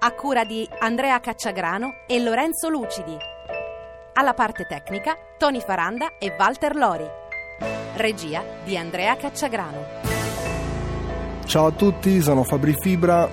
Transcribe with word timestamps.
a 0.00 0.12
cura 0.12 0.44
di 0.44 0.68
Andrea 0.78 1.18
Cacciagrano 1.18 2.02
e 2.06 2.20
Lorenzo 2.20 2.68
Lucidi. 2.68 3.16
Alla 4.12 4.32
parte 4.32 4.64
tecnica 4.64 5.16
Tony 5.36 5.60
Faranda 5.60 6.18
e 6.18 6.34
Walter 6.38 6.76
Lori. 6.76 7.06
Regia 7.96 8.44
di 8.64 8.76
Andrea 8.76 9.16
Cacciagrano. 9.16 10.06
Ciao 11.46 11.66
a 11.66 11.72
tutti, 11.72 12.20
sono 12.20 12.44
Fabri 12.44 12.76
Fibra, 12.78 13.28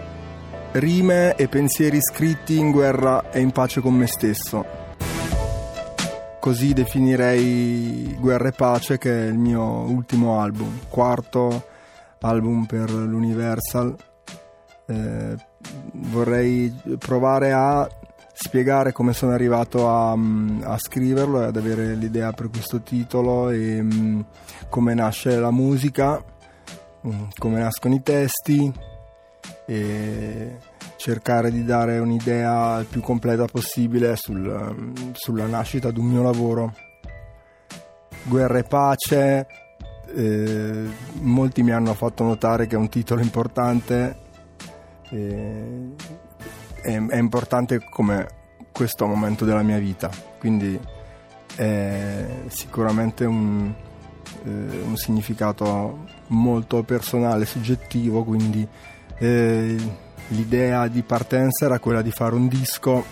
rime 0.72 1.36
e 1.36 1.48
pensieri 1.48 2.02
scritti 2.02 2.58
in 2.58 2.72
guerra 2.72 3.30
e 3.30 3.42
in 3.42 3.52
pace 3.52 3.82
con 3.82 3.94
me 3.94 4.08
stesso. 4.08 4.66
Così 6.40 6.74
definirei 6.74 8.16
Guerra 8.20 8.48
e 8.50 8.52
Pace 8.52 8.98
che 8.98 9.12
è 9.12 9.26
il 9.28 9.38
mio 9.38 9.62
ultimo 9.62 10.40
album, 10.40 10.80
quarto 10.90 11.68
album 12.22 12.66
per 12.66 12.90
l'Universal. 12.92 13.96
Eh, 14.88 15.36
vorrei 15.94 16.74
provare 16.98 17.52
a 17.52 17.88
spiegare 18.38 18.92
come 18.92 19.14
sono 19.14 19.32
arrivato 19.32 19.90
a, 19.90 20.12
a, 20.12 20.78
scriverlo 20.78 21.42
e 21.42 21.46
ad 21.46 21.56
avere 21.56 21.96
l'idea 21.96 22.34
per 22.34 22.50
questo 22.50 22.82
titolo 22.82 23.50
e 23.50 23.80
um, 23.80 24.26
come 24.68 24.94
nasce 24.94 25.40
la 25.40 25.52
musica, 25.52 26.22
um, 27.02 27.30
come 27.38 27.60
nascono 27.60 27.96
i 27.96 28.04
testi 28.04 28.72
e 29.66 30.58
cercare 30.98 31.50
di 31.50 31.64
dare 31.64 31.98
un'idea 32.00 32.80
il 32.80 32.88
più 32.88 33.00
completa 33.00 33.46
possibile 33.46 34.18
sul, 34.18 34.46
um, 34.46 35.14
sulla 35.14 35.46
nascita 35.46 35.92
di 35.92 36.00
un 36.00 36.08
mio 36.08 36.22
lavoro. 36.22 36.74
Guerra 38.24 38.58
e 38.58 38.64
pace, 38.64 39.48
eh, 40.14 40.84
molti 41.22 41.64
mi 41.64 41.72
hanno 41.72 41.94
fatto 41.94 42.24
notare 42.24 42.68
che 42.68 42.76
è 42.76 42.78
un 42.78 42.90
titolo 42.90 43.22
importante, 43.22 44.24
eh, 45.10 45.90
è, 46.82 47.06
è, 47.06 47.18
importante 47.18 47.84
come 47.90 48.28
questo 48.72 49.06
momento 49.06 49.46
della 49.46 49.64
mia 49.64 49.80
vita, 49.80 50.10
quindi 50.40 50.80
è 51.56 52.26
sicuramente 52.48 53.26
un, 53.26 53.74
eh, 54.44 54.50
un 54.50 54.96
significato 54.96 56.06
molto 56.28 56.84
personale, 56.84 57.46
soggettivo, 57.46 58.24
quindi 58.24 58.68
eh, 59.18 59.78
l'idea 60.30 60.88
di 60.88 61.02
partenza 61.04 61.66
era 61.66 61.80
quella 61.80 62.02
di 62.02 62.12
fare 62.12 62.36
un 62.36 62.48
disco 62.48 63.04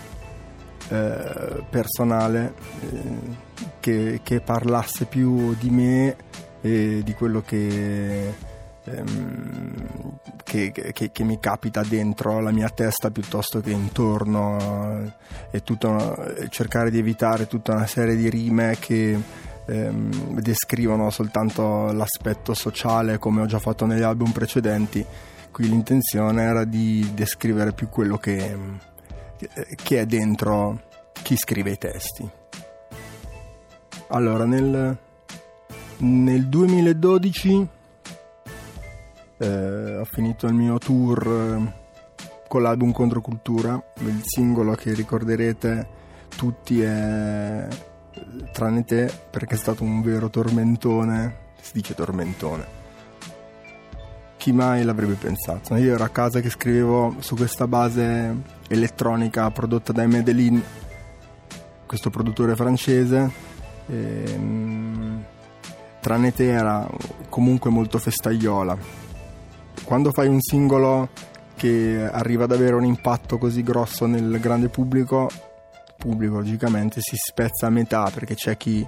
eh, 0.88 1.64
personale 1.70 2.54
eh, 2.80 3.42
che, 3.80 4.20
che 4.22 4.40
parlasse 4.40 5.06
più 5.06 5.54
di 5.54 5.70
me 5.70 6.16
e 6.60 7.02
di 7.02 7.12
quello 7.14 7.42
che, 7.42 8.34
ehm, 8.84 10.18
che, 10.42 10.72
che, 10.72 11.10
che, 11.10 11.24
mi 11.24 11.38
capita 11.40 11.82
dentro 11.82 12.40
la 12.40 12.50
mia 12.50 12.68
testa 12.68 13.10
piuttosto 13.10 13.60
che 13.60 13.70
intorno 13.70 15.12
e 15.50 15.62
tutto, 15.62 16.16
cercare 16.48 16.90
di 16.90 16.98
evitare 16.98 17.46
tutta 17.46 17.72
una 17.72 17.86
serie 17.86 18.16
di 18.16 18.28
rime 18.28 18.76
che 18.78 19.18
ehm, 19.66 20.40
descrivono 20.40 21.10
soltanto 21.10 21.92
l'aspetto 21.92 22.54
sociale 22.54 23.18
come 23.18 23.42
ho 23.42 23.46
già 23.46 23.58
fatto 23.58 23.86
negli 23.86 24.02
album 24.02 24.32
precedenti. 24.32 25.04
Qui 25.50 25.68
l'intenzione 25.68 26.42
era 26.42 26.64
di 26.64 27.12
descrivere 27.14 27.72
più 27.72 27.88
quello 27.88 28.18
che, 28.18 28.56
che 29.82 30.00
è 30.00 30.06
dentro 30.06 30.82
chi 31.22 31.36
scrive 31.36 31.70
i 31.70 31.78
testi. 31.78 32.28
Allora 34.08 34.44
nel 34.44 34.98
nel 35.98 36.48
2012 36.48 37.68
eh, 39.38 39.96
ho 39.96 40.04
finito 40.04 40.46
il 40.46 40.54
mio 40.54 40.78
tour 40.78 41.26
eh, 41.26 41.82
con 42.48 42.62
l'album 42.62 42.92
Controcultura, 42.92 43.82
il 44.00 44.20
singolo 44.24 44.74
che 44.74 44.92
ricorderete 44.92 46.02
tutti 46.36 46.80
è 46.82 47.68
tranne 48.52 48.84
te 48.84 49.12
perché 49.30 49.54
è 49.54 49.58
stato 49.58 49.82
un 49.82 50.02
vero 50.02 50.30
tormentone, 50.30 51.36
si 51.60 51.72
dice 51.74 51.94
tormentone. 51.94 52.82
Chi 54.36 54.52
mai 54.52 54.84
l'avrebbe 54.84 55.14
pensato? 55.14 55.74
Io 55.76 55.94
ero 55.94 56.04
a 56.04 56.08
casa 56.08 56.40
che 56.40 56.50
scrivevo 56.50 57.16
su 57.20 57.34
questa 57.34 57.66
base 57.66 58.36
elettronica 58.68 59.50
prodotta 59.50 59.92
da 59.92 60.06
Medellin, 60.06 60.62
questo 61.86 62.10
produttore 62.10 62.54
francese. 62.54 63.30
E, 63.86 64.22
ehm, 64.26 65.24
tranne 66.00 66.34
te 66.34 66.50
era 66.50 66.86
comunque 67.30 67.70
molto 67.70 67.98
festaiola. 67.98 68.76
Quando 69.84 70.12
fai 70.12 70.28
un 70.28 70.40
singolo 70.40 71.10
che 71.56 72.08
arriva 72.10 72.44
ad 72.44 72.52
avere 72.52 72.74
un 72.74 72.84
impatto 72.84 73.38
così 73.38 73.62
grosso 73.62 74.06
nel 74.06 74.38
grande 74.40 74.68
pubblico, 74.68 75.30
pubblico 75.96 76.36
logicamente 76.36 77.00
si 77.00 77.16
spezza 77.16 77.66
a 77.66 77.70
metà 77.70 78.10
perché 78.12 78.34
c'è 78.34 78.56
chi, 78.56 78.86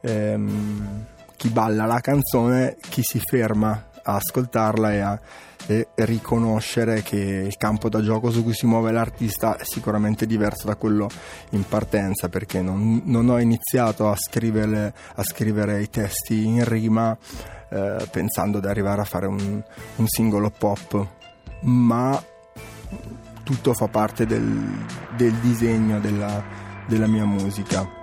ehm, 0.00 1.04
chi 1.36 1.48
balla 1.50 1.86
la 1.86 2.00
canzone, 2.00 2.76
chi 2.88 3.02
si 3.02 3.20
ferma 3.20 3.88
a 4.02 4.14
ascoltarla 4.14 4.92
e 4.92 5.00
a 5.00 5.20
e 5.66 5.88
riconoscere 5.96 7.02
che 7.02 7.16
il 7.16 7.56
campo 7.56 7.90
da 7.90 8.00
gioco 8.00 8.30
su 8.30 8.42
cui 8.42 8.54
si 8.54 8.64
muove 8.64 8.90
l'artista 8.90 9.58
è 9.58 9.64
sicuramente 9.64 10.24
diverso 10.24 10.66
da 10.66 10.76
quello 10.76 11.10
in 11.50 11.64
partenza 11.68 12.30
perché 12.30 12.62
non, 12.62 13.02
non 13.04 13.28
ho 13.28 13.38
iniziato 13.38 14.08
a 14.08 14.16
scrivere, 14.16 14.94
a 15.16 15.22
scrivere, 15.22 15.82
i 15.82 15.90
testi 15.90 16.46
in 16.46 16.64
rima 16.64 17.16
eh, 17.70 18.08
pensando 18.10 18.60
di 18.60 18.66
arrivare 18.66 19.00
a 19.00 19.04
fare 19.04 19.26
un, 19.26 19.62
un 19.96 20.06
singolo 20.06 20.50
pop 20.50 21.06
ma 21.62 22.22
tutto 23.42 23.72
fa 23.74 23.88
parte 23.88 24.26
del, 24.26 24.84
del 25.16 25.32
disegno 25.34 26.00
della, 26.00 26.42
della 26.86 27.06
mia 27.06 27.24
musica 27.24 27.97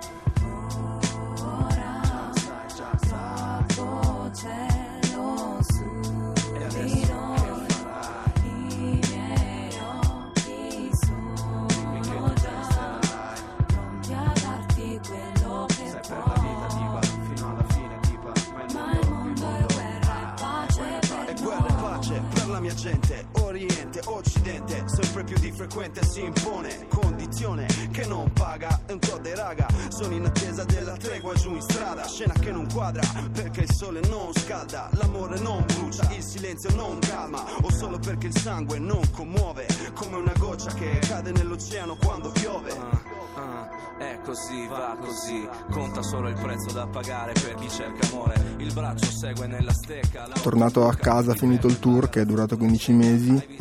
raga 29.56 29.66
Sono 29.88 30.14
in 30.14 30.24
attesa 30.24 30.64
della 30.64 30.96
tregua 30.96 31.34
giù 31.34 31.54
in 31.54 31.62
strada. 31.62 32.06
Scena 32.06 32.34
che 32.34 32.52
non 32.52 32.66
quadra 32.72 33.02
Perché 33.32 33.62
il 33.62 33.72
sole 33.72 34.00
non 34.08 34.32
scalda 34.34 34.88
L'amore 34.92 35.38
non 35.40 35.64
brucia 35.66 36.08
Il 36.14 36.22
silenzio 36.22 36.74
non 36.74 36.98
calma 36.98 37.42
O 37.62 37.70
solo 37.70 37.98
perché 37.98 38.28
il 38.28 38.38
sangue 38.38 38.78
non 38.78 39.02
commuove 39.10 39.66
Come 39.94 40.16
una 40.16 40.32
goccia 40.38 40.72
che 40.74 40.98
cade 41.06 41.32
nell'oceano 41.32 41.96
quando 41.96 42.30
piove. 42.30 42.72
Uh, 42.72 43.40
uh, 43.40 43.98
è 43.98 44.20
così, 44.22 44.66
va 44.66 44.96
così. 45.00 45.48
Conta 45.70 46.02
solo 46.02 46.28
il 46.28 46.34
prezzo 46.34 46.72
da 46.72 46.86
pagare 46.86 47.32
per 47.32 47.54
chi 47.54 47.68
cerca 47.68 48.06
amore. 48.08 48.56
Il 48.58 48.72
braccio 48.72 49.06
segue 49.06 49.46
nella 49.46 49.72
stecca 49.72 50.28
Tornato 50.42 50.86
a 50.86 50.94
casa, 50.94 51.34
finito 51.34 51.66
il 51.66 51.78
tour 51.78 52.08
che 52.08 52.22
è 52.22 52.24
durato 52.24 52.56
15 52.56 52.92
mesi 52.92 53.56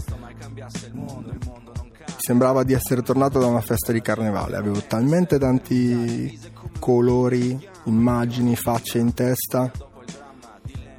sembrava 2.25 2.63
di 2.63 2.73
essere 2.73 3.03
tornato 3.03 3.37
da 3.37 3.45
una 3.45 3.61
festa 3.61 3.91
di 3.91 4.01
carnevale, 4.01 4.55
avevo 4.55 4.81
talmente 4.81 5.37
tanti 5.37 6.39
colori, 6.79 7.55
immagini, 7.83 8.55
facce 8.55 8.97
in 8.97 9.13
testa 9.13 9.71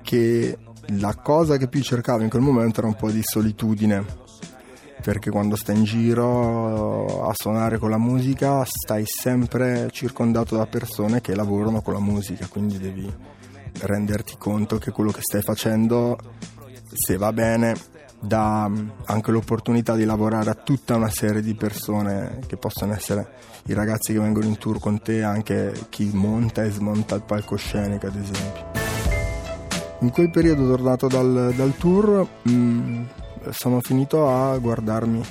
che 0.02 0.56
la 1.00 1.17
cosa 1.17 1.56
che 1.56 1.67
più 1.67 1.82
cercavo 1.82 2.23
in 2.23 2.28
quel 2.28 2.43
momento 2.43 2.78
era 2.78 2.87
un 2.87 2.94
po' 2.94 3.11
di 3.11 3.23
solitudine, 3.25 4.05
perché 5.02 5.31
quando 5.31 5.56
stai 5.56 5.78
in 5.78 5.82
giro 5.82 7.28
a 7.28 7.32
suonare 7.34 7.78
con 7.78 7.90
la 7.90 7.99
musica 7.99 8.64
stai 8.64 9.02
sempre 9.05 9.88
circondato 9.90 10.56
da 10.56 10.67
persone 10.67 11.20
che 11.20 11.34
lavorano 11.34 11.82
con 11.82 11.94
la 11.94 12.00
musica, 12.00 12.46
quindi 12.46 12.78
devi 12.78 13.12
renderti 13.81 14.37
conto 14.38 14.78
che 14.78 14.93
quello 14.93 15.11
che 15.11 15.23
stai 15.23 15.43
facendo, 15.43 16.17
se 16.93 17.17
va 17.17 17.32
bene, 17.32 17.75
dà 18.20 18.68
mm, 18.68 18.88
anche 19.06 19.30
l'opportunità 19.30 19.94
di 19.94 20.04
lavorare 20.04 20.50
a 20.50 20.54
tutta 20.54 20.96
una 20.96 21.10
serie 21.10 21.42
di 21.42 21.54
persone 21.54 22.40
che 22.46 22.56
possono 22.56 22.92
essere 22.92 23.28
i 23.66 23.72
ragazzi 23.72 24.12
che 24.12 24.20
vengono 24.20 24.46
in 24.46 24.58
tour 24.58 24.78
con 24.78 25.00
te, 25.00 25.22
anche 25.22 25.72
chi 25.88 26.10
monta 26.12 26.62
e 26.62 26.70
smonta 26.70 27.14
il 27.14 27.22
palcoscenico 27.22 28.06
ad 28.06 28.16
esempio. 28.16 28.84
In 30.00 30.10
quel 30.10 30.30
periodo 30.30 30.66
tornato 30.68 31.08
dal, 31.08 31.52
dal 31.56 31.76
tour 31.76 32.26
mh, 32.42 32.50
mm, 32.50 33.04
sono 33.50 33.80
finito 33.80 34.28
a 34.28 34.56
guardarmi 34.58 35.22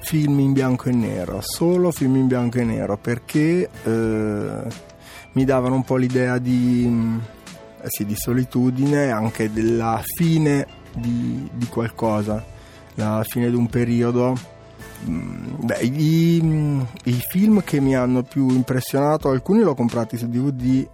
film 0.00 0.40
in 0.40 0.52
bianco 0.52 0.88
e 0.88 0.92
nero, 0.92 1.40
solo 1.42 1.90
film 1.92 2.16
in 2.16 2.26
bianco 2.26 2.58
e 2.58 2.64
nero 2.64 2.96
perché 2.96 3.68
eh, 3.84 4.62
mi 5.32 5.44
davano 5.44 5.76
un 5.76 5.84
po' 5.84 5.96
l'idea 5.96 6.38
di, 6.38 6.84
mm, 6.88 7.18
eh 7.82 7.88
sì, 7.88 8.04
di 8.04 8.16
solitudine, 8.16 9.10
anche 9.10 9.52
della 9.52 10.00
fine 10.16 10.80
di, 10.94 11.48
di, 11.52 11.66
qualcosa, 11.66 12.44
la 12.94 13.24
fine 13.26 13.50
di 13.50 13.56
un 13.56 13.68
periodo. 13.68 14.34
Mm, 15.08 15.54
beh, 15.64 15.78
i, 15.80 16.86
i, 17.04 17.20
film 17.28 17.62
che 17.64 17.80
mi 17.80 17.96
hanno 17.96 18.22
più 18.22 18.48
impressionato, 18.50 19.30
alcuni 19.30 19.60
l'ho 19.60 19.74
comprati 19.74 20.16
su 20.16 20.28
DVD, 20.28 20.86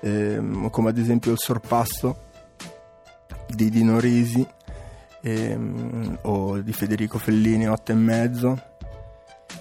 ehm, 0.00 0.70
come 0.70 0.90
ad 0.90 0.98
esempio 0.98 1.32
Il 1.32 1.38
sorpasso 1.38 2.28
di 3.48 3.68
Dino 3.68 3.98
Risi 3.98 4.46
ehm, 5.22 6.18
o 6.22 6.58
di 6.58 6.72
Federico 6.72 7.18
Fellini 7.18 7.68
8 7.68 7.92
e 7.92 7.94
mezzo 7.94 8.62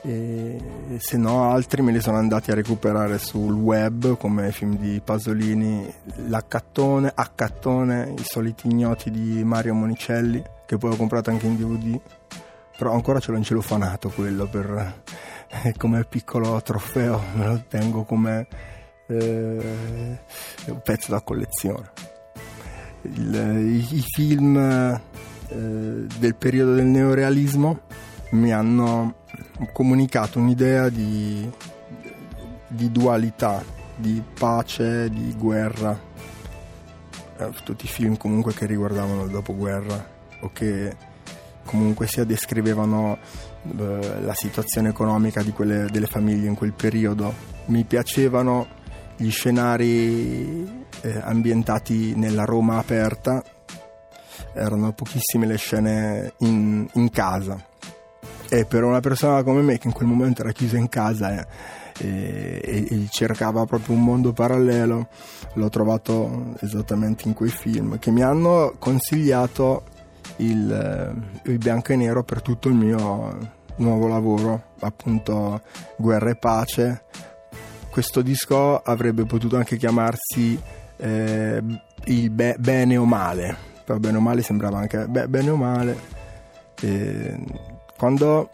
e 0.01 0.57
se 0.99 1.17
no 1.17 1.51
altri 1.51 1.81
me 1.81 1.91
li 1.91 2.01
sono 2.01 2.17
andati 2.17 2.51
a 2.51 2.55
recuperare 2.55 3.17
sul 3.17 3.53
web 3.53 4.17
come 4.17 4.51
film 4.51 4.77
di 4.77 5.01
Pasolini 5.03 5.91
L'Accattone, 6.27 7.11
Accattone, 7.13 8.13
i 8.17 8.23
soliti 8.23 8.67
ignoti 8.67 9.11
di 9.11 9.43
Mario 9.43 9.73
Monicelli 9.73 10.41
che 10.65 10.77
poi 10.77 10.93
ho 10.93 10.95
comprato 10.95 11.29
anche 11.29 11.47
in 11.47 11.55
DVD 11.55 11.99
però 12.77 12.93
ancora 12.93 13.19
ce 13.19 13.31
l'ho 13.31 13.37
in 13.37 13.43
celofanato 13.43 14.09
quello 14.09 14.47
per, 14.47 15.01
eh, 15.63 15.73
come 15.77 16.05
piccolo 16.05 16.61
trofeo 16.61 17.21
me 17.33 17.45
lo 17.45 17.63
tengo 17.67 18.03
come 18.03 18.47
eh, 19.09 20.19
un 20.67 20.81
pezzo 20.83 21.11
da 21.11 21.21
collezione. 21.21 21.91
Il, 23.01 23.33
i, 23.33 23.97
i, 23.97 24.03
film 24.13 24.57
eh, 24.57 25.01
del 25.47 26.35
periodo 26.35 26.75
del 26.75 26.85
neorealismo 26.85 27.79
mi 28.31 28.53
hanno 28.53 29.15
comunicato 29.71 30.39
un'idea 30.39 30.89
di, 30.89 31.49
di 32.67 32.91
dualità, 32.91 33.63
di 33.95 34.21
pace, 34.37 35.09
di 35.09 35.33
guerra. 35.37 35.97
Eh, 37.37 37.49
tutti 37.63 37.85
i 37.85 37.89
film 37.89 38.17
comunque 38.17 38.53
che 38.53 38.65
riguardavano 38.65 39.23
il 39.23 39.31
dopoguerra 39.31 40.17
o 40.41 40.51
che 40.53 40.95
comunque 41.65 42.07
sia 42.07 42.23
descrivevano 42.23 43.17
eh, 43.77 44.21
la 44.21 44.33
situazione 44.33 44.89
economica 44.89 45.43
quelle, 45.51 45.87
delle 45.91 46.07
famiglie 46.07 46.47
in 46.47 46.55
quel 46.55 46.73
periodo. 46.73 47.33
Mi 47.65 47.83
piacevano 47.83 48.67
gli 49.17 49.29
scenari 49.29 50.87
eh, 51.01 51.19
ambientati 51.21 52.15
nella 52.15 52.45
Roma 52.45 52.77
aperta, 52.77 53.43
erano 54.53 54.93
pochissime 54.93 55.45
le 55.45 55.57
scene 55.57 56.33
in, 56.39 56.87
in 56.93 57.09
casa 57.09 57.67
e 58.49 58.65
per 58.65 58.83
una 58.83 58.99
persona 58.99 59.43
come 59.43 59.61
me 59.61 59.77
che 59.77 59.87
in 59.87 59.93
quel 59.93 60.07
momento 60.07 60.41
era 60.41 60.51
chiusa 60.51 60.77
in 60.77 60.89
casa 60.89 61.45
e, 61.99 62.61
e, 62.63 62.87
e 62.89 63.07
cercava 63.09 63.65
proprio 63.65 63.95
un 63.95 64.03
mondo 64.03 64.33
parallelo, 64.33 65.07
l'ho 65.53 65.69
trovato 65.69 66.55
esattamente 66.61 67.27
in 67.27 67.33
quei 67.33 67.49
film 67.49 67.99
che 67.99 68.11
mi 68.11 68.23
hanno 68.23 68.73
consigliato 68.79 69.83
il, 70.37 71.23
il 71.43 71.57
bianco 71.57 71.93
e 71.93 71.95
nero 71.95 72.23
per 72.23 72.41
tutto 72.41 72.69
il 72.69 72.75
mio 72.75 73.57
nuovo 73.75 74.07
lavoro, 74.07 74.71
appunto 74.79 75.61
Guerra 75.97 76.31
e 76.31 76.35
Pace. 76.35 77.03
Questo 77.89 78.21
disco 78.21 78.81
avrebbe 78.81 79.25
potuto 79.25 79.57
anche 79.57 79.77
chiamarsi 79.77 80.59
eh, 80.97 81.63
il 82.05 82.29
be- 82.29 82.55
Bene 82.59 82.97
o 82.97 83.05
Male, 83.05 83.55
però 83.83 83.99
Bene 83.99 84.17
o 84.17 84.21
Male 84.21 84.41
sembrava 84.41 84.79
anche 84.79 85.05
be- 85.07 85.27
Bene 85.27 85.49
o 85.49 85.55
Male. 85.55 85.97
Eh, 86.81 87.68
quando, 87.99 88.49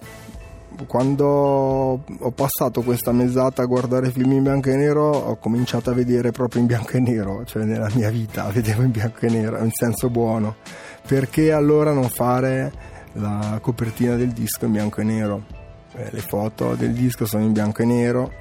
quando 0.87 1.23
ho 1.25 2.31
passato 2.31 2.81
questa 2.81 3.11
mesata 3.11 3.61
a 3.61 3.65
guardare 3.65 4.09
film 4.09 4.31
in 4.31 4.41
bianco 4.41 4.71
e 4.71 4.75
nero 4.75 5.07
ho 5.07 5.35
cominciato 5.35 5.91
a 5.91 5.93
vedere 5.93 6.31
proprio 6.31 6.61
in 6.61 6.67
bianco 6.67 6.93
e 6.93 6.99
nero, 6.99 7.45
cioè 7.45 7.63
nella 7.63 7.89
mia 7.93 8.09
vita 8.09 8.49
vedevo 8.51 8.81
in 8.81 8.89
bianco 8.89 9.23
e 9.27 9.29
nero, 9.29 9.63
in 9.63 9.69
senso 9.71 10.09
buono. 10.09 10.55
Perché 11.07 11.51
allora 11.51 11.93
non 11.93 12.09
fare 12.09 12.73
la 13.13 13.59
copertina 13.61 14.15
del 14.15 14.29
disco 14.29 14.65
in 14.65 14.71
bianco 14.71 15.01
e 15.01 15.03
nero? 15.03 15.43
Eh, 15.93 16.09
le 16.09 16.21
foto 16.21 16.73
del 16.73 16.93
disco 16.93 17.27
sono 17.27 17.43
in 17.43 17.53
bianco 17.53 17.83
e 17.83 17.85
nero. 17.85 18.31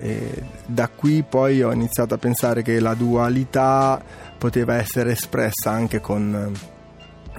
E 0.00 0.42
da 0.66 0.88
qui 0.88 1.22
poi 1.22 1.62
ho 1.62 1.72
iniziato 1.72 2.14
a 2.14 2.18
pensare 2.18 2.62
che 2.62 2.80
la 2.80 2.94
dualità 2.94 4.02
poteva 4.36 4.74
essere 4.74 5.12
espressa 5.12 5.70
anche 5.70 6.00
con 6.00 6.52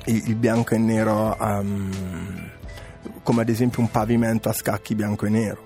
il 0.06 0.36
bianco 0.36 0.76
e 0.76 0.78
nero 0.78 1.36
um, 1.40 1.92
come 3.30 3.44
ad 3.44 3.50
esempio 3.50 3.80
un 3.80 3.92
pavimento 3.92 4.50
a 4.50 4.54
scacchi 4.54 4.96
bianco 4.96 5.28
e 5.28 5.30
nero. 5.30 5.64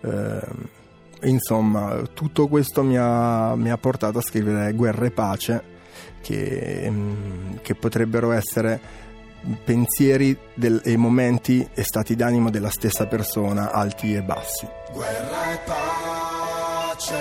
Eh, 0.00 1.28
insomma, 1.28 2.02
tutto 2.14 2.46
questo 2.46 2.84
mi 2.84 2.96
ha, 2.96 3.56
mi 3.56 3.68
ha, 3.68 3.76
portato 3.78 4.18
a 4.18 4.22
scrivere 4.22 4.72
Guerra 4.74 5.06
e 5.06 5.10
Pace, 5.10 5.62
che, 6.22 6.86
mm, 6.88 7.54
che 7.62 7.74
potrebbero 7.74 8.30
essere 8.30 8.80
pensieri 9.64 10.38
del, 10.54 10.80
e 10.84 10.96
momenti 10.96 11.68
e 11.74 11.82
stati 11.82 12.14
d'animo 12.14 12.48
della 12.48 12.70
stessa 12.70 13.08
persona, 13.08 13.72
alti 13.72 14.14
e 14.14 14.22
bassi. 14.22 14.68
Guerra 14.92 15.52
e 15.52 15.58
pace 15.66 17.16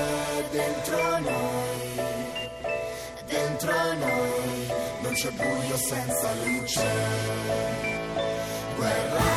dentro 0.51 1.19
noi, 1.19 2.49
dentro 3.27 3.71
noi, 3.73 4.67
non 5.01 5.13
c'è 5.13 5.31
buio 5.31 5.77
senza 5.77 6.29
luce 6.45 7.89
guerra 8.79 9.28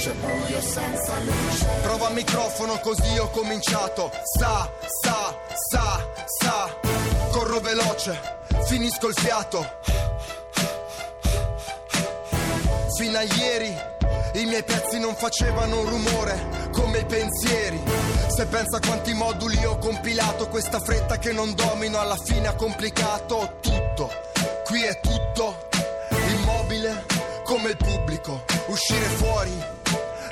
c'è 0.00 0.12
buio 0.12 0.60
senza 0.62 1.18
luce. 1.18 1.66
Prova 1.82 2.08
il 2.08 2.14
microfono 2.14 2.78
così 2.78 3.18
ho 3.18 3.28
cominciato, 3.28 4.10
sa, 4.38 4.72
sa, 5.02 5.36
sa, 5.70 6.08
sa, 6.24 6.78
corro 7.30 7.60
veloce, 7.60 8.18
finisco 8.64 9.08
il 9.08 9.14
fiato. 9.14 9.78
Fino 12.96 13.18
a 13.18 13.22
ieri 13.22 13.76
i 14.40 14.46
miei 14.46 14.64
pezzi 14.64 14.98
non 14.98 15.14
facevano 15.16 15.84
rumore 15.84 16.68
come 16.72 17.00
i 17.00 17.04
pensieri. 17.04 17.82
Se 18.34 18.46
pensa 18.46 18.78
quanti 18.80 19.12
moduli 19.12 19.62
ho 19.66 19.76
compilato, 19.76 20.48
questa 20.48 20.80
fretta 20.80 21.18
che 21.18 21.32
non 21.32 21.54
domino 21.54 21.98
alla 21.98 22.16
fine 22.16 22.46
ha 22.46 22.54
complicato 22.54 23.58
tutto. 23.60 24.10
Qui 24.64 24.82
è 24.82 24.98
tutto 25.00 25.68
come 27.50 27.70
il 27.70 27.76
pubblico. 27.76 28.44
Uscire 28.68 29.06
fuori 29.06 29.50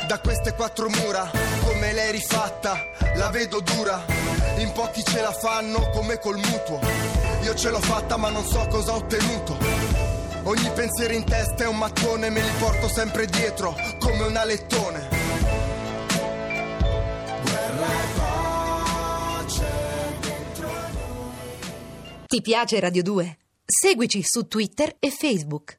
da 0.07 0.21
queste 0.21 0.55
quattro 0.55 0.89
mura, 0.89 1.29
come 1.65 1.93
l'hai 1.93 2.13
rifatta, 2.13 2.79
la 3.17 3.29
vedo 3.31 3.59
dura. 3.59 4.05
In 4.59 4.71
pochi 4.71 5.03
ce 5.03 5.21
la 5.21 5.33
fanno 5.33 5.91
come 5.91 6.21
col 6.21 6.37
mutuo. 6.37 6.79
Io 7.43 7.57
ce 7.57 7.71
l'ho 7.71 7.81
fatta 7.81 8.17
ma 8.17 8.31
non 8.31 8.45
so 8.47 8.65
cosa 8.71 8.93
ho 8.93 8.99
ottenuto. 8.99 9.59
Ogni 10.45 10.71
pensiero 10.71 11.13
in 11.13 11.25
testa 11.25 11.65
è 11.65 11.67
un 11.67 11.79
mattone, 11.79 12.31
me 12.31 12.41
li 12.41 12.53
porto 12.57 12.87
sempre 12.89 13.27
dietro 13.27 13.75
come 13.99 14.23
un 14.23 14.37
alettone. 14.37 15.09
Guerra 17.43 17.87
e 17.87 18.07
pace 19.35 19.67
dentro 20.21 20.69
noi. 20.69 22.27
Ti 22.29 22.41
piace 22.41 22.79
Radio 22.79 23.03
2? 23.03 23.39
Seguici 23.65 24.23
su 24.23 24.47
Twitter 24.47 24.95
e 25.01 25.11
Facebook. 25.11 25.77